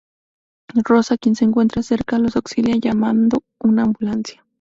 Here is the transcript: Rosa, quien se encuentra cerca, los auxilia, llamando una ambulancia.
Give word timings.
Rosa, 0.83 1.15
quien 1.19 1.35
se 1.35 1.45
encuentra 1.45 1.83
cerca, 1.83 2.17
los 2.17 2.35
auxilia, 2.35 2.75
llamando 2.75 3.43
una 3.61 3.83
ambulancia. 3.83 4.43